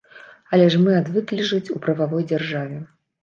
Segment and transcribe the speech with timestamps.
[0.55, 2.81] Але ж мы адвыклі жыць у прававой дзяржаве.